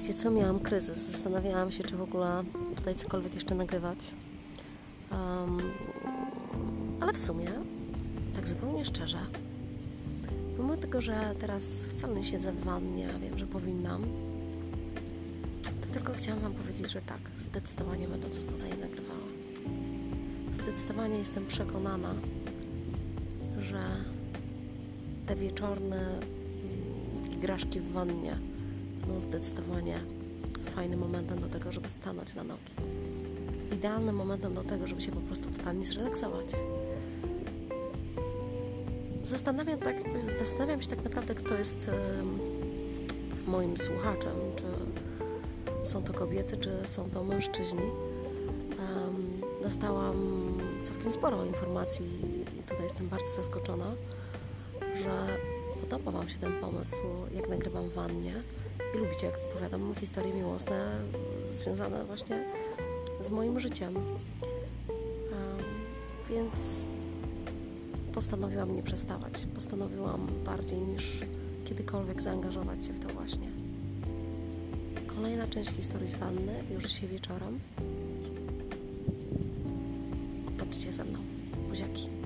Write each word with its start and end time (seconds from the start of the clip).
co, 0.00 0.30
miałam 0.30 0.60
kryzys. 0.60 0.98
Zastanawiałam 0.98 1.72
się, 1.72 1.84
czy 1.84 1.96
w 1.96 2.02
ogóle 2.02 2.44
tutaj 2.76 2.94
cokolwiek 2.94 3.34
jeszcze 3.34 3.54
nagrywać. 3.54 3.98
Um, 5.12 5.58
ale 7.00 7.12
w 7.12 7.18
sumie, 7.18 7.50
tak 8.34 8.48
zupełnie 8.48 8.84
szczerze, 8.84 9.18
pomimo 10.56 10.76
tego, 10.76 11.00
że 11.00 11.34
teraz 11.40 11.64
wcale 11.64 12.14
nie 12.14 12.24
siedzę 12.24 12.52
w 12.52 12.64
wannie, 12.64 13.08
a 13.16 13.18
wiem, 13.18 13.38
że 13.38 13.46
powinnam, 13.46 14.02
to 15.80 15.88
tylko 15.92 16.12
chciałam 16.12 16.40
Wam 16.40 16.52
powiedzieć, 16.52 16.92
że 16.92 17.00
tak, 17.00 17.20
zdecydowanie 17.38 18.08
będę 18.08 18.28
to 18.28 18.52
tutaj 18.52 18.70
nagrywała. 18.70 19.28
Zdecydowanie 20.52 21.18
jestem 21.18 21.46
przekonana, 21.46 22.14
że 23.58 23.80
te 25.26 25.36
wieczorne 25.36 25.96
mm, 25.96 27.32
igraszki 27.32 27.80
w 27.80 27.92
wannie 27.92 28.53
będą 29.06 29.20
zdecydowanie 29.20 30.00
fajnym 30.62 31.00
momentem 31.00 31.40
do 31.40 31.48
tego, 31.48 31.72
żeby 31.72 31.88
stanąć 31.88 32.34
na 32.34 32.44
nogi. 32.44 32.72
Idealnym 33.72 34.16
momentem 34.16 34.54
do 34.54 34.64
tego, 34.64 34.86
żeby 34.86 35.00
się 35.00 35.12
po 35.12 35.20
prostu 35.20 35.50
totalnie 35.50 35.86
zrelaksować. 35.86 36.46
Zastanawiam, 39.24 39.78
tak, 39.78 39.96
zastanawiam 40.20 40.82
się 40.82 40.88
tak 40.88 41.04
naprawdę, 41.04 41.34
kto 41.34 41.54
jest 41.54 41.90
moim 43.46 43.78
słuchaczem. 43.78 44.32
Czy 44.56 44.64
są 45.90 46.02
to 46.02 46.12
kobiety, 46.12 46.56
czy 46.56 46.70
są 46.84 47.10
to 47.10 47.24
mężczyźni. 47.24 47.82
Em, 47.82 49.40
dostałam 49.62 50.16
całkiem 50.82 51.12
sporo 51.12 51.44
informacji 51.44 52.06
i 52.60 52.62
tutaj 52.62 52.84
jestem 52.84 53.08
bardzo 53.08 53.32
zaskoczona, 53.32 53.92
że 55.02 55.10
podoba 55.98 56.18
Wam 56.18 56.28
się 56.28 56.38
ten 56.38 56.52
pomysł, 56.60 56.96
jak 57.34 57.48
nagrywam 57.48 57.90
wannie 57.90 58.34
i 58.94 58.98
lubicie, 58.98 59.26
jak 59.26 59.34
opowiadam 59.50 59.94
historie 59.94 60.34
miłosne 60.34 60.90
związane 61.50 62.04
właśnie 62.04 62.44
z 63.20 63.30
moim 63.30 63.60
życiem. 63.60 63.96
Em, 63.96 64.04
Więc 66.30 66.84
postanowiłam 68.14 68.76
nie 68.76 68.82
przestawać. 68.82 69.46
Postanowiłam 69.54 70.26
bardziej 70.44 70.78
niż 70.78 71.20
kiedykolwiek 71.64 72.22
zaangażować 72.22 72.86
się 72.86 72.92
w 72.92 72.98
to 72.98 73.08
właśnie. 73.08 73.48
Kolejna 75.06 75.46
część 75.48 75.70
historii 75.70 76.08
z 76.08 76.16
wanny 76.16 76.64
już 76.70 76.84
dzisiaj 76.84 77.08
wieczorem. 77.08 77.60
Bądźcie 80.58 80.92
ze 80.92 81.04
mną. 81.04 81.18
Buziaki. 81.68 82.23